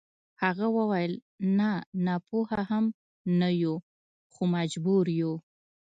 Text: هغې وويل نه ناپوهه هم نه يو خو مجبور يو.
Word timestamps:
هغې 0.43 0.67
وويل 0.77 1.13
نه 1.59 1.69
ناپوهه 2.05 2.61
هم 2.71 2.85
نه 3.39 3.49
يو 3.63 3.75
خو 4.33 4.41
مجبور 4.55 5.05
يو. 5.21 5.33